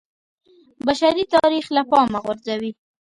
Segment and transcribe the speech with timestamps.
[0.85, 2.71] بشري تاریخ له پامه غورځوي